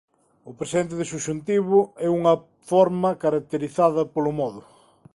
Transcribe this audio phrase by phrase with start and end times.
[0.49, 2.35] O presente de subxuntivo é unha
[2.69, 4.61] forma caracterizada polo modo.